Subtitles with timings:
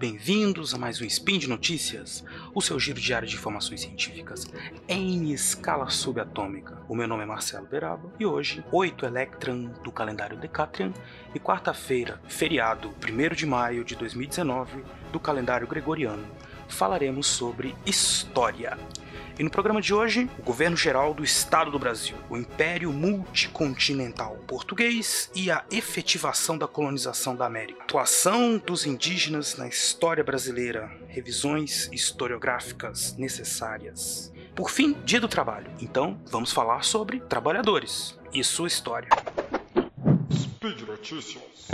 [0.00, 4.46] bem-vindos a mais um Spin de Notícias, o seu giro diário de informações científicas
[4.88, 6.78] em escala subatômica.
[6.88, 10.94] O meu nome é Marcelo Beraba e hoje, 8 Electran do calendário Decatrian
[11.34, 14.82] e quarta-feira, feriado 1 de maio de 2019
[15.12, 16.26] do calendário Gregoriano,
[16.66, 18.78] falaremos sobre história.
[19.40, 24.36] E no programa de hoje, o governo geral do Estado do Brasil, o Império Multicontinental
[24.46, 27.82] Português e a efetivação da colonização da América.
[27.84, 34.30] Atuação dos indígenas na história brasileira, revisões historiográficas necessárias.
[34.54, 35.70] Por fim, dia do trabalho.
[35.80, 39.08] Então, vamos falar sobre trabalhadores e sua história.
[40.30, 41.70] Speed Notícias.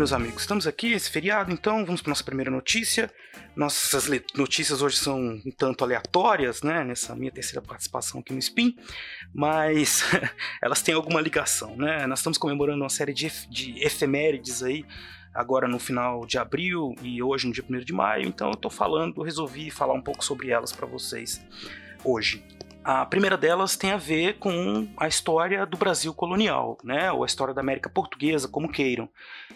[0.00, 3.12] Meus amigos, estamos aqui, esse feriado, então vamos para nossa primeira notícia.
[3.54, 8.74] Nossas notícias hoje são um tanto aleatórias, né, nessa minha terceira participação aqui no Spin,
[9.34, 10.02] mas
[10.62, 12.06] elas têm alguma ligação, né?
[12.06, 14.86] Nós estamos comemorando uma série de, de efemérides aí,
[15.34, 18.70] agora no final de abril e hoje no dia 1 de maio, então eu estou
[18.70, 21.42] falando, resolvi falar um pouco sobre elas para vocês
[22.02, 22.42] hoje.
[22.82, 27.26] A primeira delas tem a ver com a história do Brasil colonial, né, ou a
[27.26, 29.08] história da América Portuguesa, como queiram.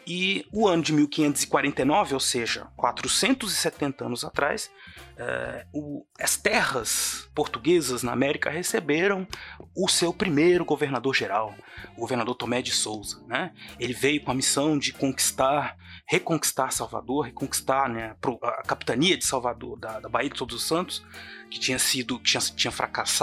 [0.06, 4.70] E o ano de 1549, ou seja, 470 anos atrás,
[5.16, 9.26] é, o, as terras portuguesas na América receberam
[9.74, 11.54] o seu primeiro governador-geral,
[11.96, 13.22] o governador Tomé de Souza.
[13.26, 13.52] Né?
[13.78, 19.78] Ele veio com a missão de conquistar, reconquistar Salvador, reconquistar né, a capitania de Salvador,
[19.78, 21.04] da, da Baía de Todos os Santos,
[21.50, 23.13] que tinha sido tinha, tinha fracassado,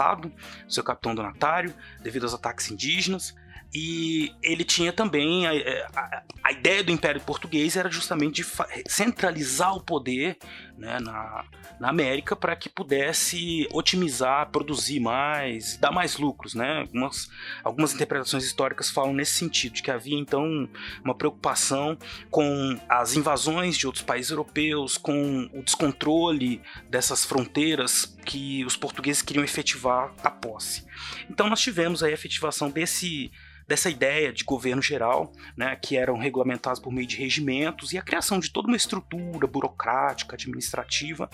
[0.68, 3.36] seu capitão donatário, devido aos ataques indígenas.
[3.74, 5.52] E ele tinha também a,
[5.96, 8.46] a, a, ideia do Império Português era justamente
[8.86, 10.38] centralizar o poder
[10.78, 11.46] né, na,
[11.80, 16.54] na América para que pudesse otimizar, produzir mais, dar mais lucros.
[16.54, 16.80] Né?
[16.80, 17.30] Algumas,
[17.64, 20.68] algumas interpretações históricas falam nesse sentido, de que havia então
[21.02, 21.98] uma preocupação
[22.30, 29.22] com as invasões de outros países europeus, com o descontrole dessas fronteiras que os portugueses
[29.22, 30.91] queriam efetivar a posse.
[31.30, 33.32] Então nós tivemos a efetivação desse
[33.68, 38.02] dessa ideia de governo geral, né, que eram regulamentados por meio de regimentos e a
[38.02, 41.30] criação de toda uma estrutura burocrática, administrativa,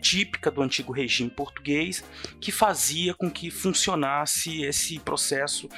[0.00, 2.02] típica do antigo regime português,
[2.40, 5.68] que fazia com que funcionasse esse processo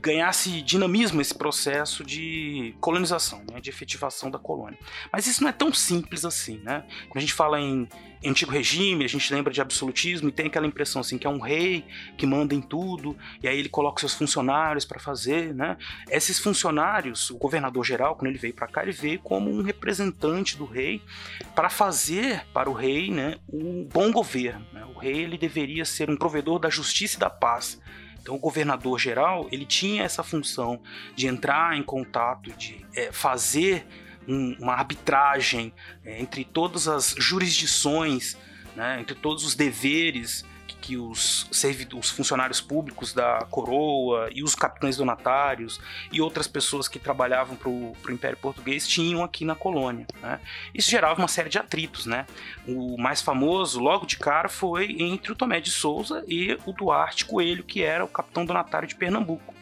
[0.00, 4.78] ganhasse dinamismo esse processo de colonização, né, de efetivação da colônia.
[5.12, 6.84] Mas isso não é tão simples assim, né?
[7.08, 7.88] Quando a gente fala em
[8.24, 11.38] antigo regime, a gente lembra de absolutismo e tem aquela impressão assim que é um
[11.38, 11.84] rei
[12.16, 15.76] que manda em tudo e aí ele coloca seus funcionários para fazer, né?
[16.10, 20.56] Esses funcionários, o governador geral, quando ele veio para cá, ele veio como um representante
[20.56, 21.02] do rei
[21.54, 24.66] para fazer para o rei, né, o bom governo.
[24.72, 24.84] Né?
[24.84, 27.80] O rei ele deveria ser um provedor da justiça e da paz
[28.20, 30.80] então o governador geral ele tinha essa função
[31.14, 33.86] de entrar em contato, de é, fazer
[34.26, 35.72] um, uma arbitragem
[36.04, 38.36] é, entre todas as jurisdições,
[38.76, 40.44] né, entre todos os deveres
[40.76, 41.48] que os,
[41.94, 45.80] os funcionários públicos da coroa e os capitães donatários
[46.12, 50.06] e outras pessoas que trabalhavam para o Império Português tinham aqui na colônia.
[50.22, 50.40] Né?
[50.74, 52.06] Isso gerava uma série de atritos.
[52.06, 52.26] Né?
[52.66, 57.24] O mais famoso, logo de cara, foi entre o Tomé de Souza e o Duarte
[57.24, 59.54] Coelho, que era o capitão donatário de Pernambuco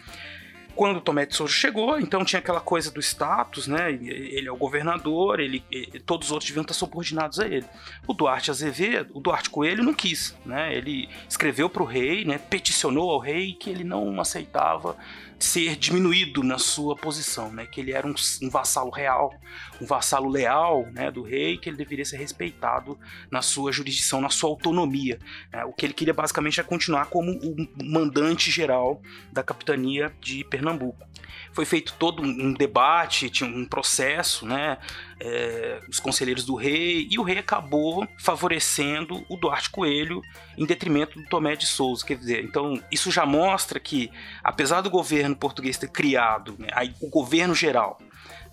[0.77, 3.93] quando Tomé de Souza chegou, então tinha aquela coisa do status, né?
[3.93, 5.65] Ele é o governador, ele,
[6.05, 7.65] todos os outros deviam estar subordinados a ele.
[8.07, 10.77] O Duarte Azevedo, o Duarte Coelho não quis, né?
[10.77, 12.39] Ele escreveu para o rei, né?
[12.39, 14.97] Peticionou ao rei que ele não aceitava
[15.39, 17.67] ser diminuído na sua posição, né?
[17.67, 19.35] Que ele era um, um, vassalo real,
[19.81, 21.11] um vassalo leal, né?
[21.11, 22.99] Do rei, que ele deveria ser respeitado
[23.31, 25.19] na sua jurisdição, na sua autonomia.
[25.53, 25.65] Né?
[25.65, 29.03] O que ele queria basicamente é continuar como o mandante geral
[29.33, 31.07] da capitania de Pernambuco.
[31.53, 34.79] Foi feito todo um debate, tinha um processo, né?
[35.19, 40.21] É, os conselheiros do rei e o rei acabou favorecendo o Duarte Coelho
[40.59, 42.05] em detrimento do Tomé de Souza.
[42.05, 44.11] Quer dizer, então isso já mostra que,
[44.45, 46.69] apesar do governo português ter criado, né,
[47.01, 47.99] o governo geral,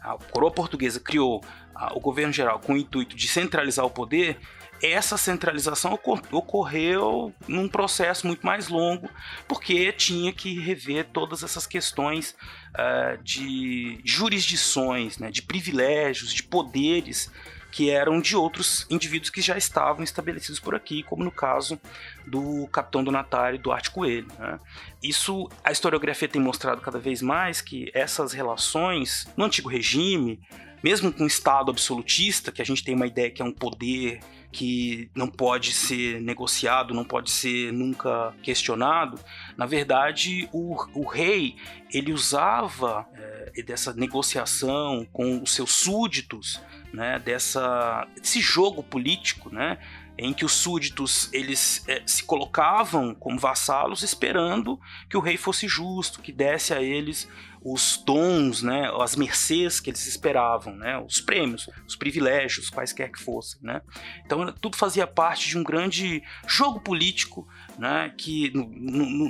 [0.02, 1.44] a coroa portuguesa criou
[1.76, 4.38] a, o governo geral com o intuito de centralizar o poder,
[4.84, 5.98] essa centralização
[6.32, 9.10] ocorreu num processo muito mais longo,
[9.48, 12.36] porque tinha que rever todas essas questões
[12.72, 17.32] uh, de jurisdições, né, de privilégios, de poderes
[17.72, 21.80] que eram de outros indivíduos que já estavam estabelecidos por aqui, como no caso
[22.28, 24.28] do capitão donatário Duarte Coelho.
[24.38, 24.60] Né?
[25.02, 30.40] Isso, a historiografia tem mostrado cada vez mais que essas relações, no antigo regime,
[30.84, 34.20] mesmo com um Estado absolutista, que a gente tem uma ideia que é um poder
[34.52, 39.18] que não pode ser negociado, não pode ser nunca questionado.
[39.58, 41.56] Na verdade, o, o rei
[41.92, 46.62] ele usava é, dessa negociação com os seus súditos,
[46.94, 49.80] né, dessa, desse jogo político, né,
[50.18, 54.80] em que os súditos eles é, se colocavam como vassalos esperando
[55.10, 57.28] que o rei fosse justo, que desse a eles
[57.66, 63.20] os dons, né, as mercês que eles esperavam, né, os prêmios, os privilégios, quaisquer que
[63.20, 63.82] fossem, né.
[64.26, 67.48] Então tudo fazia parte de um grande jogo político,
[67.80, 68.52] né, que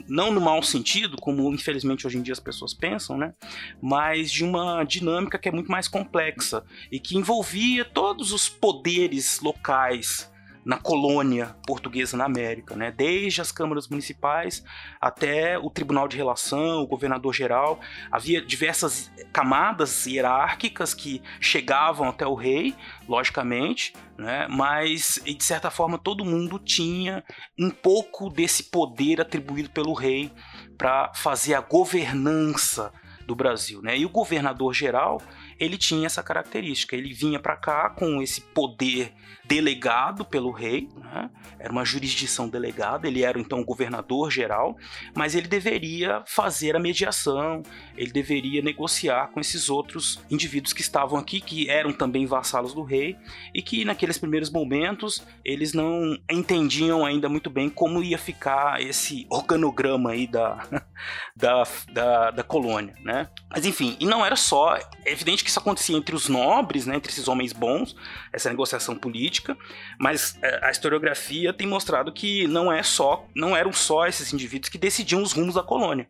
[0.07, 3.35] não no mau sentido, como infelizmente hoje em dia as pessoas pensam, né,
[3.80, 9.39] mas de uma dinâmica que é muito mais complexa e que envolvia todos os poderes
[9.41, 10.32] locais
[10.65, 12.92] na colônia portuguesa na América, né?
[12.92, 14.63] desde as câmaras municipais
[15.00, 17.80] até o Tribunal de Relação, o governador geral.
[18.12, 22.75] Havia diversas camadas hierárquicas que chegavam até o rei,
[23.07, 24.48] logicamente, né?
[24.50, 27.24] mas de certa forma todo mundo tinha
[27.59, 30.31] um pouco desse poder atribuído pelo rei
[30.77, 32.92] para fazer a governança
[33.25, 33.81] do Brasil.
[33.81, 33.97] Né?
[33.97, 35.21] E o governador geral
[35.59, 36.95] ele tinha essa característica.
[36.95, 39.13] Ele vinha para cá com esse poder
[39.45, 41.29] delegado pelo rei, né?
[41.59, 44.77] era uma jurisdição delegada, ele era então governador geral,
[45.13, 47.61] mas ele deveria fazer a mediação,
[47.97, 52.83] ele deveria negociar com esses outros indivíduos que estavam aqui, que eram também vassalos do
[52.83, 53.17] rei,
[53.53, 59.27] e que naqueles primeiros momentos eles não entendiam ainda muito bem como ia ficar esse
[59.29, 60.65] organograma aí da,
[61.35, 62.95] da, da, da colônia.
[63.01, 63.12] Né?
[63.50, 66.95] Mas enfim, e não era só, é evidente que isso acontecia entre os nobres, né,
[66.95, 67.95] entre esses homens bons,
[68.31, 69.57] essa negociação política,
[70.00, 74.69] mas é, a historiografia tem mostrado que não é só, não eram só esses indivíduos
[74.69, 76.07] que decidiam os rumos da colônia.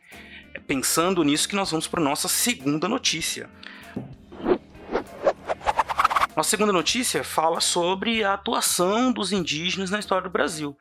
[0.54, 3.50] É pensando nisso que nós vamos para nossa segunda notícia.
[6.36, 10.76] Nossa segunda notícia fala sobre a atuação dos indígenas na história do Brasil.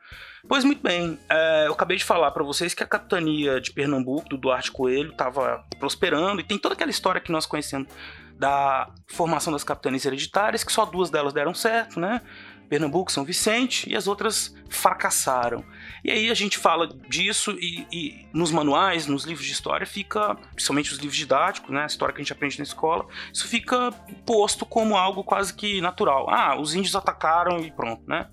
[0.47, 4.27] Pois muito bem, é, eu acabei de falar para vocês que a capitania de Pernambuco,
[4.29, 7.87] do Duarte Coelho, estava prosperando e tem toda aquela história que nós conhecemos
[8.35, 12.19] da formação das capitanias hereditárias, que só duas delas deram certo, né?
[12.69, 15.63] Pernambuco, São Vicente, e as outras fracassaram.
[16.03, 20.35] E aí a gente fala disso e, e, nos manuais, nos livros de história, fica,
[20.53, 23.91] principalmente os livros didáticos, né, a história que a gente aprende na escola, isso fica
[24.25, 26.29] posto como algo quase que natural.
[26.29, 28.27] Ah, os índios atacaram e pronto, né?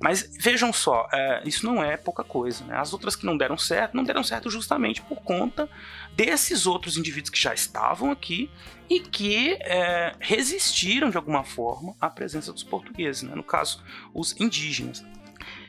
[0.00, 2.76] Mas vejam só, é, isso não é pouca coisa, né?
[2.76, 5.68] As outras que não deram certo, não deram certo justamente por conta
[6.16, 8.50] desses outros indivíduos que já estavam aqui
[8.88, 13.34] e que é, resistiram de alguma forma à presença dos portugueses, né?
[13.34, 13.82] no caso,
[14.12, 15.04] os indígenas.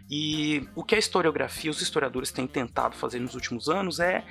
[0.10, 4.24] E o que a historiografia, os historiadores têm tentado fazer nos últimos anos é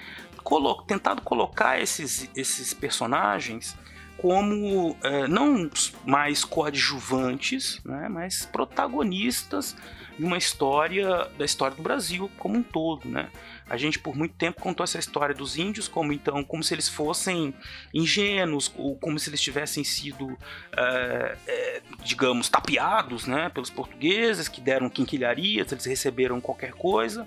[0.45, 3.77] colo tentado colocar esses, esses personagens
[4.19, 5.69] como é, não
[6.05, 9.77] mais coadjuvantes, né, mas protagonistas
[10.19, 13.29] de uma história da história do Brasil como um todo, né?
[13.69, 16.89] A gente por muito tempo contou essa história dos índios como então como se eles
[16.89, 17.53] fossem
[17.93, 20.37] ingênuos ou como se eles tivessem sido,
[20.77, 27.27] é, é, digamos, tapeados, né, pelos portugueses que deram quinquilharias, eles receberam qualquer coisa.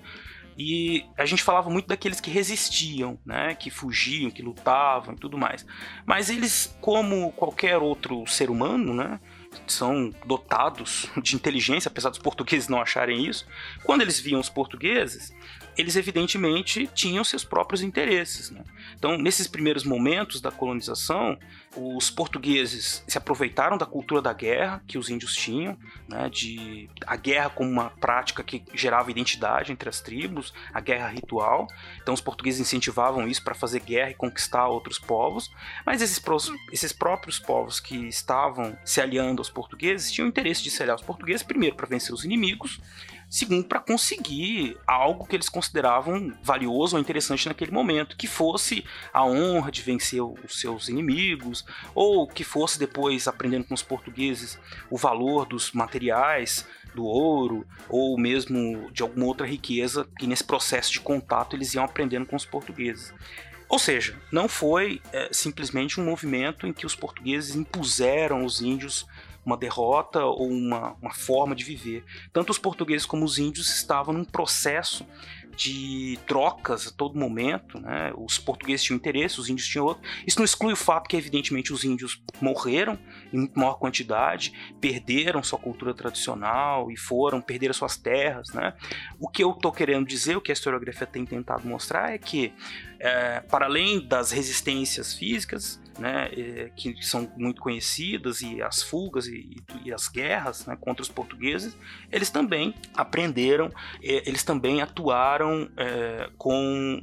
[0.58, 5.38] E a gente falava muito daqueles que resistiam, né, que fugiam, que lutavam e tudo
[5.38, 5.64] mais.
[6.04, 9.20] Mas eles, como qualquer outro ser humano, né,
[9.68, 13.46] são dotados de inteligência, apesar dos portugueses não acharem isso.
[13.84, 15.32] Quando eles viam os portugueses,
[15.78, 18.50] eles evidentemente tinham seus próprios interesses.
[18.50, 18.64] Né?
[18.98, 21.38] Então, nesses primeiros momentos da colonização,
[21.76, 26.28] os portugueses se aproveitaram da cultura da guerra que os índios tinham, né?
[26.28, 31.68] de a guerra como uma prática que gerava identidade entre as tribos, a guerra ritual.
[32.02, 35.48] Então, os portugueses incentivavam isso para fazer guerra e conquistar outros povos.
[35.86, 36.20] Mas esses,
[36.72, 41.06] esses próprios povos que estavam se aliando aos portugueses tinham interesse de se aliar aos
[41.06, 42.80] portugueses primeiro para vencer os inimigos
[43.28, 49.24] segundo para conseguir algo que eles consideravam valioso ou interessante naquele momento, que fosse a
[49.24, 54.58] honra de vencer os seus inimigos, ou que fosse depois aprendendo com os portugueses
[54.90, 60.92] o valor dos materiais, do ouro, ou mesmo de alguma outra riqueza que nesse processo
[60.92, 63.12] de contato eles iam aprendendo com os portugueses.
[63.68, 69.06] Ou seja, não foi é, simplesmente um movimento em que os portugueses impuseram os índios
[69.48, 72.04] uma derrota ou uma, uma forma de viver.
[72.32, 75.06] Tanto os portugueses como os índios estavam num processo
[75.56, 78.12] de trocas a todo momento, né?
[78.16, 80.02] Os portugueses tinham interesse, os índios tinham outro.
[80.24, 82.96] Isso não exclui o fato que, evidentemente, os índios morreram
[83.32, 88.74] em maior quantidade, perderam sua cultura tradicional e foram, perderam suas terras, né?
[89.18, 92.52] O que eu estou querendo dizer, o que a historiografia tem tentado mostrar é que,
[93.00, 96.28] é, para além das resistências físicas, né,
[96.76, 101.76] que são muito conhecidas, e as fugas e, e as guerras né, contra os portugueses,
[102.10, 107.00] eles também aprenderam, eles também atuaram é, com,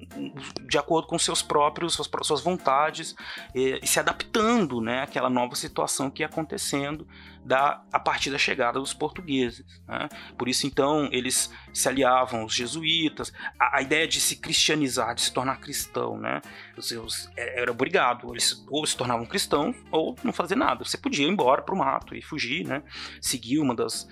[0.67, 3.15] de acordo com seus próprios, suas, suas vontades,
[3.53, 7.07] e, e se adaptando né, àquela nova situação que ia acontecendo
[7.45, 9.65] da, a partir da chegada dos portugueses.
[9.87, 10.09] Né?
[10.37, 13.31] Por isso, então, eles se aliavam aos jesuítas.
[13.59, 16.41] A, a, ideia de se cristianizar, de se tornar cristão, né?
[16.75, 18.31] Os, os, é, era obrigado.
[18.33, 20.83] Eles ou se tornavam cristãos ou não fazer nada.
[20.83, 22.81] Você podia ir embora para o mato e fugir, né?
[23.21, 24.09] seguir uma das,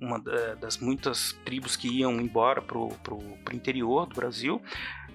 [0.00, 0.20] uma
[0.60, 4.62] das muitas tribos que iam embora para o interior do Brasil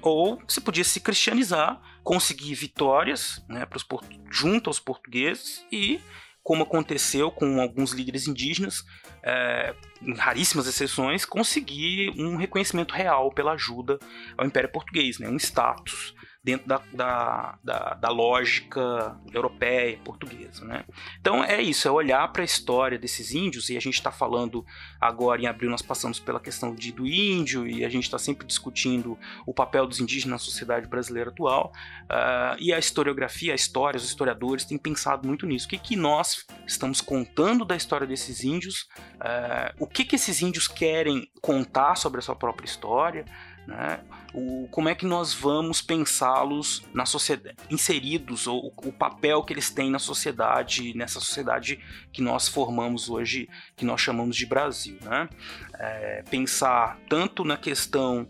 [0.02, 3.86] ou você podia se cristianizar, conseguir vitórias né, pros,
[4.30, 6.02] junto aos portugueses e
[6.44, 8.84] como aconteceu com alguns líderes indígenas,
[9.24, 13.98] é, em raríssimas exceções, conseguir um reconhecimento real pela ajuda
[14.38, 20.66] ao Império Português, né, um status dentro da, da, da, da lógica europeia, portuguesa.
[20.66, 20.84] Né?
[21.20, 24.66] Então é isso, é olhar para a história desses índios, e a gente está falando
[25.00, 28.46] agora em abril, nós passamos pela questão de, do índio, e a gente está sempre
[28.46, 31.72] discutindo o papel dos indígenas na sociedade brasileira atual,
[32.04, 35.66] uh, e a historiografia, a história, os historiadores têm pensado muito nisso.
[35.66, 40.42] O que, que nós estamos contando da história desses índios, uh, o que, que esses
[40.42, 43.26] índios querem contar sobre a sua própria história,
[43.68, 44.00] né?
[44.34, 49.70] O, como é que nós vamos pensá-los na sociedade, inseridos, ou o papel que eles
[49.70, 51.80] têm na sociedade, nessa sociedade
[52.12, 54.98] que nós formamos hoje, que nós chamamos de Brasil.
[55.02, 55.30] Né?
[55.76, 58.28] É, pensar tanto na questão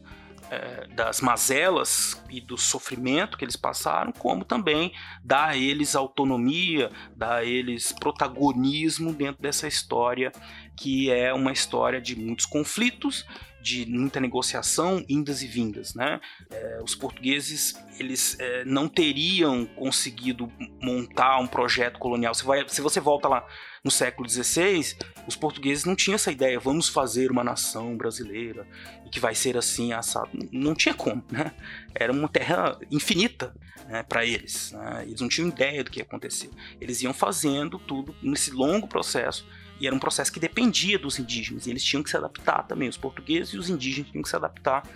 [0.49, 6.91] é, das mazelas e do sofrimento que eles passaram, como também dar a eles autonomia,
[7.15, 10.31] dar a eles protagonismo dentro dessa história
[10.75, 13.25] que é uma história de muitos conflitos
[13.63, 16.19] de muita negociação, indas e vindas, né?
[16.51, 22.33] É, os portugueses eles é, não teriam conseguido montar um projeto colonial.
[22.43, 23.47] Vai, se você volta lá
[23.83, 24.95] no século XVI,
[25.27, 28.65] os portugueses não tinham essa ideia, vamos fazer uma nação brasileira
[29.05, 30.29] e que vai ser assim assado.
[30.51, 31.53] Não tinha como, né?
[31.93, 33.53] Era uma terra infinita
[33.87, 34.71] né, para eles.
[34.71, 35.03] Né?
[35.07, 36.49] Eles não tinham ideia do que ia acontecer.
[36.79, 39.45] Eles iam fazendo tudo nesse longo processo
[39.81, 42.87] e era um processo que dependia dos indígenas, e eles tinham que se adaptar também.
[42.87, 44.87] Os portugueses e os indígenas tinham que se adaptar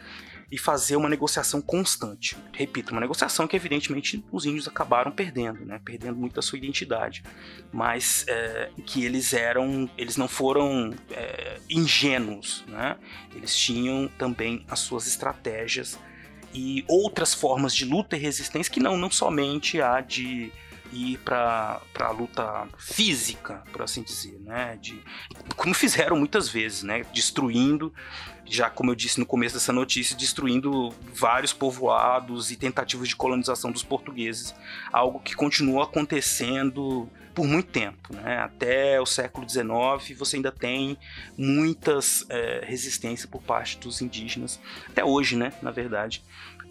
[0.51, 2.37] e fazer uma negociação constante.
[2.53, 5.79] Repito, uma negociação que evidentemente os índios acabaram perdendo, né?
[5.83, 7.23] perdendo muito da sua identidade,
[7.71, 12.97] mas é, que eles eram, eles não foram é, ingênuos, né?
[13.35, 15.99] eles tinham também as suas estratégias
[16.53, 20.51] e outras formas de luta e resistência que não, não somente a de
[20.91, 24.77] ir para a luta física, por assim dizer, né?
[24.81, 25.01] De,
[25.55, 27.03] como fizeram muitas vezes, né?
[27.13, 27.93] Destruindo,
[28.45, 33.71] já como eu disse no começo dessa notícia, destruindo vários povoados e tentativas de colonização
[33.71, 34.55] dos portugueses,
[34.91, 38.39] algo que continua acontecendo por muito tempo, né?
[38.39, 40.97] Até o século XIX você ainda tem
[41.37, 45.53] muitas é, resistências por parte dos indígenas, até hoje, né?
[45.61, 46.23] Na verdade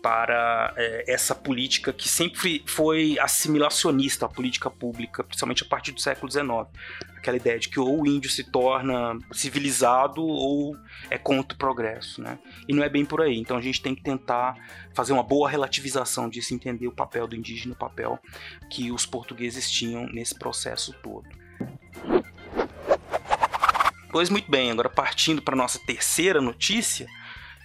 [0.02, 6.00] para é, essa política que sempre foi assimilacionista, a política pública, principalmente a partir do
[6.00, 6.48] século XIX.
[7.16, 10.76] Aquela ideia de que ou o índio se torna civilizado ou
[11.10, 12.38] é contra o progresso, né?
[12.68, 13.36] E não é bem por aí.
[13.38, 14.54] Então a gente tem que tentar
[14.94, 18.18] fazer uma boa relativização disso, entender o papel do indígena, o papel
[18.70, 21.26] que os portugueses tinham nesse processo todo.
[24.10, 27.06] Pois muito bem, agora partindo para nossa terceira notícia,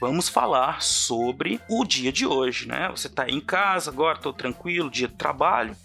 [0.02, 2.90] vamos falar sobre o dia de hoje, né?
[2.90, 5.78] Você está em casa agora, estou tranquilo, dia de trabalho.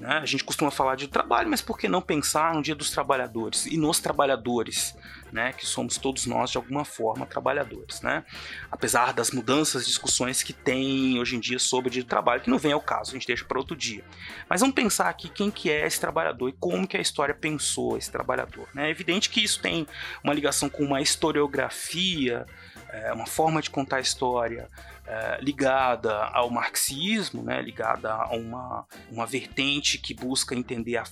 [0.00, 0.18] Né?
[0.18, 3.66] A gente costuma falar de trabalho, mas por que não pensar no dia dos trabalhadores
[3.66, 4.96] e nos trabalhadores,
[5.30, 5.52] né?
[5.52, 8.24] Que somos todos nós de alguma forma trabalhadores, né?
[8.68, 12.50] Apesar das mudanças, discussões que tem hoje em dia sobre o dia de trabalho, que
[12.50, 14.02] não vem ao caso, a gente deixa para outro dia.
[14.48, 17.96] Mas vamos pensar aqui quem que é esse trabalhador e como que a história pensou
[17.96, 18.66] esse trabalhador.
[18.74, 18.88] Né?
[18.88, 19.86] É evidente que isso tem
[20.24, 22.44] uma ligação com uma historiografia
[22.92, 24.68] é uma forma de contar história
[25.06, 31.04] é, ligada ao marxismo, né, ligada a uma, uma vertente que busca entender a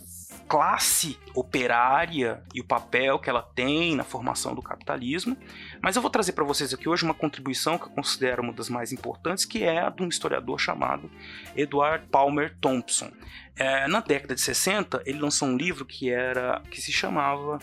[0.46, 5.37] classe operária e o papel que ela tem na formação do capitalismo.
[5.80, 8.68] Mas eu vou trazer para vocês aqui hoje uma contribuição que eu considero uma das
[8.68, 11.10] mais importantes, que é a de um historiador chamado
[11.56, 13.10] Edward Palmer Thompson.
[13.56, 17.58] É, na década de 60, ele lançou um livro que era que se chamava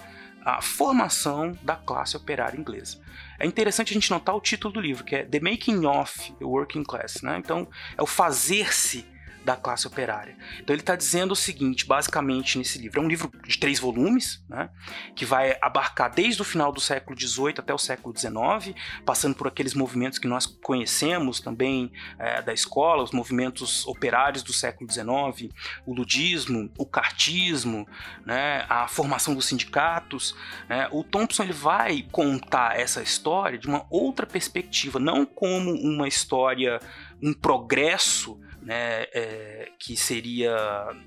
[0.47, 3.01] A Formação da Classe Operária Inglesa.
[3.37, 6.45] É interessante a gente notar o título do livro, que é The Making of the
[6.45, 7.21] Working Class.
[7.21, 7.37] Né?
[7.37, 9.05] Então, é o fazer-se
[9.47, 10.35] da classe operária.
[10.59, 14.43] Então ele está dizendo o seguinte, basicamente nesse livro, é um livro de três volumes,
[14.49, 14.69] né,
[15.15, 18.75] que vai abarcar desde o final do século XVIII até o século XIX,
[19.05, 24.51] passando por aqueles movimentos que nós conhecemos também é, da escola, os movimentos operários do
[24.51, 25.49] século XIX,
[25.85, 27.87] o ludismo, o cartismo,
[28.25, 30.35] né, a formação dos sindicatos.
[30.67, 36.05] Né, o Thompson ele vai contar essa história de uma outra perspectiva, não como uma
[36.05, 36.81] história,
[37.23, 38.37] um progresso
[38.67, 40.53] né, é, que seria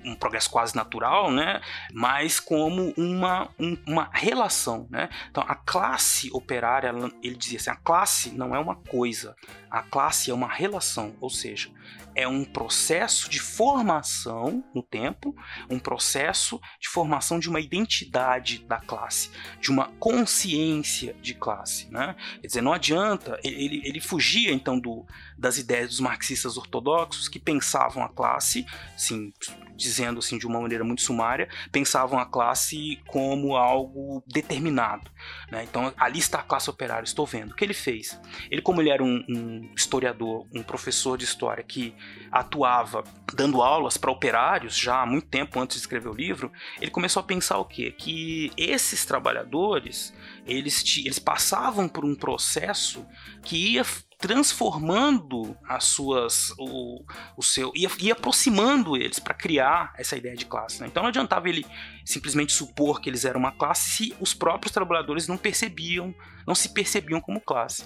[0.03, 1.61] um progresso quase natural, né,
[1.93, 4.87] mas como uma, um, uma relação.
[4.89, 5.09] Né?
[5.29, 6.91] Então, a classe operária,
[7.21, 9.35] ele dizia assim, a classe não é uma coisa,
[9.69, 11.69] a classe é uma relação, ou seja,
[12.15, 15.35] é um processo de formação no tempo,
[15.69, 21.89] um processo de formação de uma identidade da classe, de uma consciência de classe.
[21.91, 22.15] Né?
[22.41, 25.05] Quer dizer, não adianta, ele, ele fugia então do,
[25.37, 28.65] das ideias dos marxistas ortodoxos que pensavam a classe,
[28.97, 29.31] sim,
[29.75, 35.09] dizendo assim de uma maneira muito sumária, pensavam a classe como algo determinado.
[35.51, 35.63] Né?
[35.63, 37.51] Então ali está a classe operária, estou vendo.
[37.51, 38.19] O que ele fez?
[38.49, 41.95] Ele, como ele era um, um historiador, um professor de história que
[42.31, 43.03] atuava
[43.33, 47.19] dando aulas para operários já há muito tempo antes de escrever o livro, ele começou
[47.19, 47.91] a pensar o quê?
[47.91, 50.13] Que esses trabalhadores
[50.45, 53.05] eles, eles passavam por um processo
[53.43, 53.83] que ia
[54.17, 57.03] transformando as suas o,
[57.35, 60.79] o seu e, e aproximando eles para criar essa ideia de classe.
[60.79, 60.87] Né?
[60.87, 61.65] Então não adiantava ele
[62.05, 66.13] simplesmente supor que eles eram uma classe se os próprios trabalhadores não percebiam,
[66.45, 67.83] não se percebiam como classe.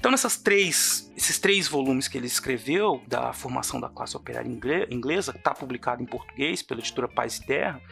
[0.00, 4.48] Então, nessas três, esses três volumes que ele escreveu da formação da classe operária
[4.90, 7.82] inglesa, está publicado em português pela editora Paz e Terra,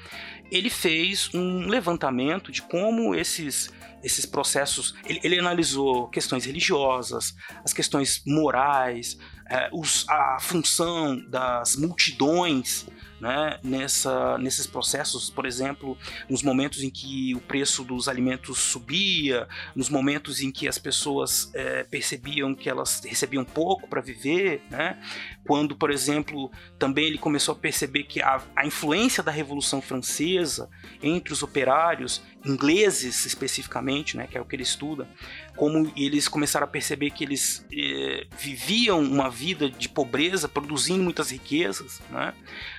[0.50, 3.70] ele fez um levantamento de como esses
[4.02, 4.94] esses processos.
[5.04, 7.34] Ele, ele, analisou questões religiosas,
[7.64, 9.18] as questões morais,
[9.50, 12.86] é, os, a função das multidões
[13.20, 15.96] né, nessa, nesses processos, por exemplo,
[16.28, 21.50] nos momentos em que o preço dos alimentos subia, nos momentos em que as pessoas
[21.54, 24.98] é, percebiam que elas recebiam pouco para viver, né,
[25.46, 30.68] quando, por exemplo, também ele começou a perceber que a, a influência da Revolução Francesa
[31.02, 35.08] entre os operários ingleses especificamente, né, que é o que ele estuda,
[35.56, 41.30] como eles começaram a perceber que eles eh, viviam uma vida de pobreza, produzindo muitas
[41.30, 42.32] riquezas, né?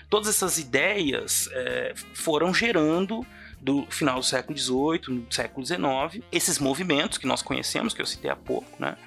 [0.10, 3.26] Todas essas ideias eh, foram gerando
[3.62, 8.06] do final do século XVIII, do século XIX, esses movimentos que nós conhecemos, que eu
[8.06, 8.98] citei há pouco, né?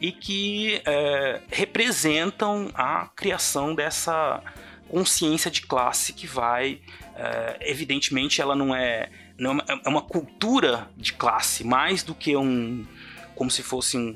[0.00, 4.42] E que eh, representam a criação dessa
[4.88, 6.80] consciência de classe que vai,
[7.16, 12.36] eh, evidentemente, ela não é não é, é uma cultura de classe mais do que
[12.36, 12.86] um
[13.34, 14.14] como se fosse um,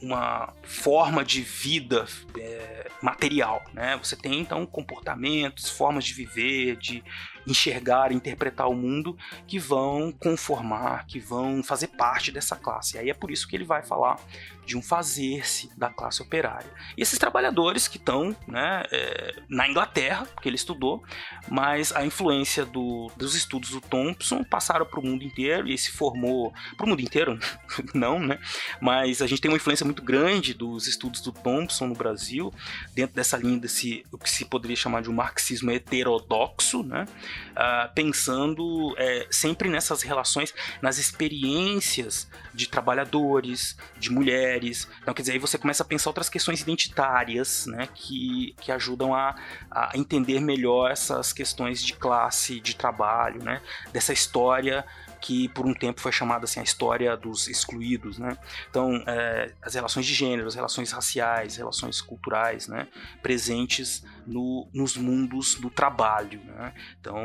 [0.00, 2.06] uma forma de vida
[2.38, 3.96] é, material, né?
[4.02, 7.02] Você tem então comportamentos, formas de viver, de
[7.46, 12.96] enxergar, interpretar o mundo que vão conformar, que vão fazer parte dessa classe.
[12.96, 14.18] E aí é por isso que ele vai falar
[14.64, 16.70] de um fazer-se da classe operária.
[16.96, 21.02] E esses trabalhadores que estão né, é, na Inglaterra, que ele estudou,
[21.48, 25.90] mas a influência do, dos estudos do Thompson passaram para o mundo inteiro e se
[25.90, 27.38] formou para o mundo inteiro,
[27.94, 28.38] não, né?
[28.80, 32.52] Mas a gente tem uma influência muito grande dos estudos do Thompson no Brasil,
[32.94, 37.06] dentro dessa linha desse o que se poderia chamar de um marxismo heterodoxo, né?
[37.52, 44.88] Uh, pensando é, sempre nessas relações, nas experiências de trabalhadores, de mulheres mulheres.
[45.02, 49.14] Então, quer dizer, aí você começa a pensar outras questões identitárias, né, que, que ajudam
[49.14, 49.34] a,
[49.70, 53.60] a entender melhor essas questões de classe, de trabalho, né,
[53.92, 54.84] dessa história
[55.24, 58.36] que por um tempo foi chamada assim a história dos excluídos, né?
[58.68, 62.88] Então, é, as relações de gênero, as relações raciais, relações culturais, né?
[63.22, 66.74] Presentes no, nos mundos do trabalho, né?
[67.00, 67.16] Então,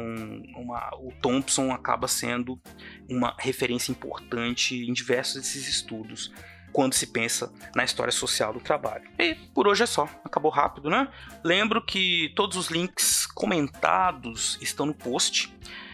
[0.55, 2.57] uma, o Thompson acaba sendo
[3.09, 6.31] uma referência importante em diversos desses estudos
[6.71, 9.09] quando se pensa na história social do trabalho.
[9.19, 11.09] E por hoje é só, acabou rápido, né?
[11.43, 15.53] Lembro que todos os links comentados estão no post.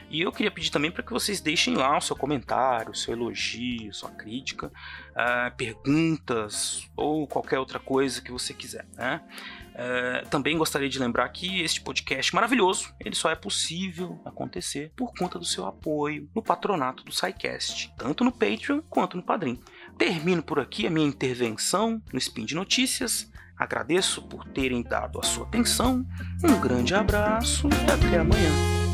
[0.10, 3.14] E eu queria pedir também para que vocês deixem lá o seu comentário, o seu
[3.14, 8.86] elogio, sua crítica, uh, perguntas ou qualquer outra coisa que você quiser.
[8.94, 9.22] Né?
[9.76, 15.14] Uh, também gostaria de lembrar que este podcast maravilhoso ele só é possível acontecer por
[15.14, 19.60] conta do seu apoio no patronato do SciCast, tanto no Patreon quanto no Padrim.
[19.98, 23.30] Termino por aqui a minha intervenção no Spin de Notícias.
[23.58, 26.06] Agradeço por terem dado a sua atenção.
[26.44, 28.85] Um grande abraço e até amanhã.